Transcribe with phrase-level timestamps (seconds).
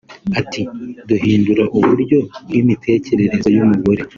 [0.39, 0.61] Ati
[1.07, 4.01] “Duhindura uburyo bw’imitekerereze y’umugore